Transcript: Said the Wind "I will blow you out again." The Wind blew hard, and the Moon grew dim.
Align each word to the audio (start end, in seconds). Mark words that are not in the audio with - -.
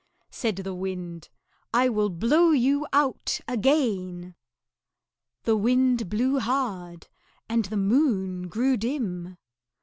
Said 0.31 0.55
the 0.55 0.73
Wind 0.73 1.29
"I 1.75 1.87
will 1.87 2.09
blow 2.09 2.49
you 2.49 2.87
out 2.91 3.39
again." 3.47 4.33
The 5.43 5.55
Wind 5.55 6.09
blew 6.09 6.39
hard, 6.39 7.07
and 7.47 7.65
the 7.65 7.77
Moon 7.77 8.47
grew 8.47 8.77
dim. 8.77 9.37